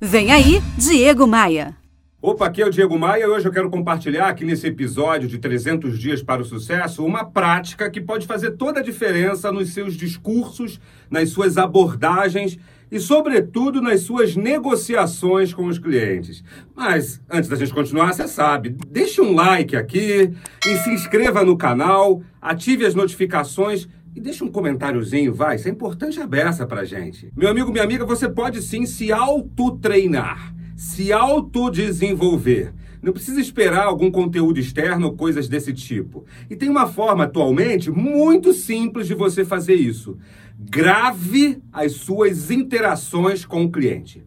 [0.00, 1.74] Vem aí, Diego Maia.
[2.22, 5.38] Opa, aqui é o Diego Maia e hoje eu quero compartilhar aqui nesse episódio de
[5.38, 9.94] 300 dias para o sucesso uma prática que pode fazer toda a diferença nos seus
[9.94, 10.80] discursos,
[11.10, 12.56] nas suas abordagens
[12.92, 16.44] e, sobretudo, nas suas negociações com os clientes.
[16.76, 20.32] Mas, antes da gente continuar, você sabe, deixe um like aqui
[20.64, 23.88] e se inscreva no canal, ative as notificações
[24.18, 25.54] e deixa um comentáriozinho, vai.
[25.54, 27.32] Isso é importante a beça pra gente.
[27.36, 32.74] Meu amigo, minha amiga, você pode sim se autotreinar, se autodesenvolver.
[33.00, 36.24] Não precisa esperar algum conteúdo externo ou coisas desse tipo.
[36.50, 40.18] E tem uma forma atualmente muito simples de você fazer isso.
[40.58, 44.24] Grave as suas interações com o cliente.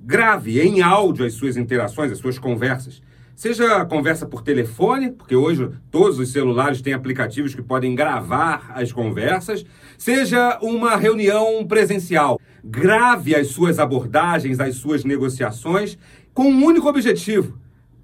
[0.00, 3.00] Grave em áudio as suas interações, as suas conversas.
[3.38, 8.90] Seja conversa por telefone, porque hoje todos os celulares têm aplicativos que podem gravar as
[8.90, 9.64] conversas,
[9.96, 12.40] seja uma reunião presencial.
[12.64, 15.96] Grave as suas abordagens, as suas negociações
[16.34, 17.56] com um único objetivo: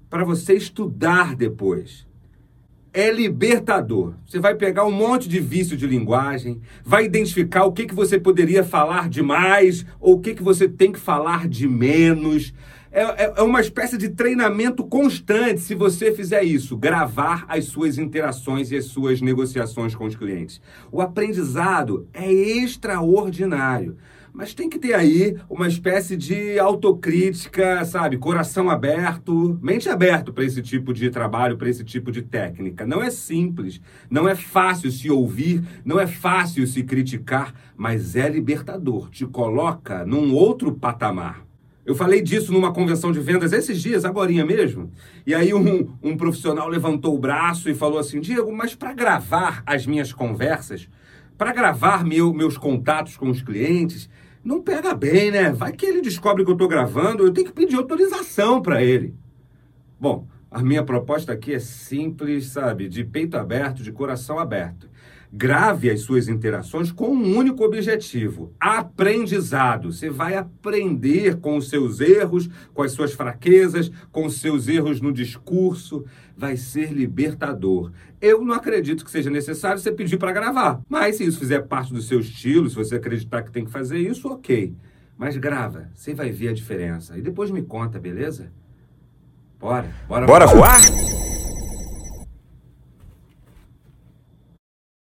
[0.09, 2.07] para você estudar depois.
[2.93, 4.13] É libertador.
[4.25, 8.17] Você vai pegar um monte de vício de linguagem, vai identificar o que, que você
[8.17, 12.53] poderia falar de mais ou o que, que você tem que falar de menos
[12.95, 17.97] é, é, é uma espécie de treinamento constante se você fizer isso, gravar as suas
[17.97, 20.61] interações e as suas negociações com os clientes.
[20.89, 23.97] O aprendizado é extraordinário.
[24.31, 28.17] Mas tem que ter aí uma espécie de autocrítica, sabe?
[28.17, 32.85] Coração aberto, mente aberto para esse tipo de trabalho, para esse tipo de técnica.
[32.85, 38.29] Não é simples, não é fácil se ouvir, não é fácil se criticar, mas é
[38.29, 39.09] libertador.
[39.09, 41.45] Te coloca num outro patamar.
[41.85, 44.91] Eu falei disso numa convenção de vendas esses dias, agora mesmo.
[45.25, 49.61] E aí um, um profissional levantou o braço e falou assim: Diego, mas para gravar
[49.65, 50.89] as minhas conversas,
[51.37, 54.09] para gravar meu, meus contatos com os clientes,
[54.43, 55.51] não pega bem, né?
[55.51, 59.13] Vai que ele descobre que eu estou gravando, eu tenho que pedir autorização para ele.
[59.99, 62.89] Bom, a minha proposta aqui é simples, sabe?
[62.89, 64.89] De peito aberto, de coração aberto.
[65.37, 69.91] Grave as suas interações com um único objetivo: aprendizado.
[69.91, 75.01] Você vai aprender com os seus erros, com as suas fraquezas, com os seus erros
[75.01, 76.05] no discurso.
[76.37, 77.91] Vai ser libertador.
[78.21, 80.79] Eu não acredito que seja necessário você pedir para gravar.
[80.87, 83.97] Mas se isso fizer parte do seu estilo, se você acreditar que tem que fazer
[83.97, 84.73] isso, ok.
[85.17, 87.17] Mas grava, você vai ver a diferença.
[87.17, 88.53] E depois me conta, beleza?
[89.59, 90.79] Bora, bora, bora voar?